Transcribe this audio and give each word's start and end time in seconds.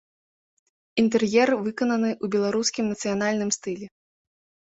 Інтэр'ер 1.01 1.49
выкананы 1.67 2.09
ў 2.13 2.25
беларускім 2.35 2.85
нацыянальным 2.93 3.49
стылі. 3.59 3.85